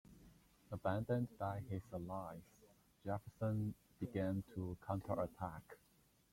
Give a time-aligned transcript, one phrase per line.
[0.71, 2.41] Abandoned by his allies,
[3.05, 5.77] Jefferson began to counterattack.